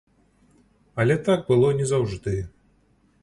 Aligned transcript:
Але 1.03 1.17
так 1.27 1.41
было 1.51 1.67
не 1.81 1.85
заўжды. 1.93 2.35